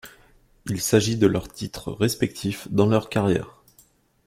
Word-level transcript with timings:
Il 0.65 0.81
s'agit 0.81 1.15
de 1.15 1.27
leur 1.27 1.47
titre 1.47 1.91
respectif 1.91 2.67
dans 2.71 2.87
leur 2.87 3.07
carrière. 3.07 3.61